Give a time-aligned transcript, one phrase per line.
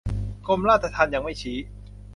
[0.47, 1.57] กรมราชทัณฑ์ยังไม่ชี้